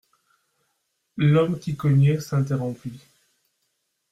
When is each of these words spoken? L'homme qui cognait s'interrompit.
L'homme 1.15 1.59
qui 1.59 1.75
cognait 1.77 2.19
s'interrompit. 2.19 2.99